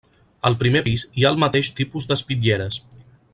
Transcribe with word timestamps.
Al 0.49 0.55
primer 0.63 0.81
pis 0.87 1.03
hi 1.19 1.25
ha 1.27 1.31
el 1.33 1.37
mateix 1.43 1.69
tipus 1.81 2.09
d'espitlleres. 2.13 2.81